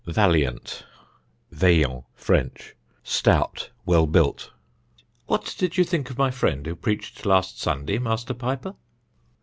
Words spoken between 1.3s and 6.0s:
(Vaillant, French. Stout; well built): "What did you